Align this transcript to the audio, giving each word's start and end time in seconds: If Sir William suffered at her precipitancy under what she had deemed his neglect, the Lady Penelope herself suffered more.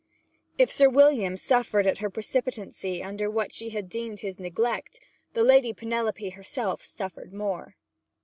If 0.57 0.71
Sir 0.71 0.89
William 0.89 1.37
suffered 1.37 1.85
at 1.85 1.99
her 1.99 2.09
precipitancy 2.09 3.03
under 3.03 3.29
what 3.29 3.53
she 3.53 3.69
had 3.69 3.87
deemed 3.87 4.21
his 4.21 4.39
neglect, 4.39 4.99
the 5.33 5.43
Lady 5.43 5.73
Penelope 5.73 6.31
herself 6.31 6.83
suffered 6.83 7.31
more. 7.31 7.75